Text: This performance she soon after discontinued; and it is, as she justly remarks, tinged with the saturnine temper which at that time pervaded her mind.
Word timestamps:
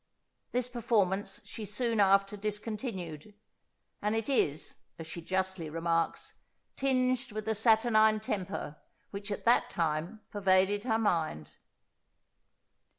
This 0.51 0.67
performance 0.67 1.41
she 1.45 1.63
soon 1.63 1.99
after 1.99 2.35
discontinued; 2.35 3.35
and 4.01 4.15
it 4.15 4.29
is, 4.29 4.73
as 4.97 5.05
she 5.05 5.21
justly 5.21 5.69
remarks, 5.69 6.33
tinged 6.75 7.31
with 7.31 7.45
the 7.45 7.53
saturnine 7.53 8.19
temper 8.19 8.77
which 9.11 9.29
at 9.31 9.45
that 9.45 9.69
time 9.69 10.21
pervaded 10.31 10.85
her 10.85 10.97
mind. 10.97 11.51